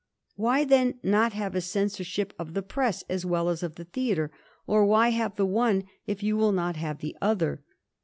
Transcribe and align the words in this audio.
Why 0.35 0.63
then 0.65 0.95
not 1.03 1.33
have 1.33 1.53
a 1.53 1.61
censorship 1.61 2.33
of 2.39 2.55
the 2.55 2.63
press 2.63 3.03
as 3.07 3.23
well 3.23 3.49
as 3.49 3.61
of 3.61 3.75
the 3.75 3.85
theatre, 3.85 4.31
or 4.65 4.83
why 4.83 5.09
have 5.09 5.35
the 5.35 5.45
one 5.45 5.83
if 6.07 6.23
you 6.23 6.35
will 6.35 6.53
not 6.53 6.75
have 6.75 7.01
the 7.01 7.15
other 7.21 7.61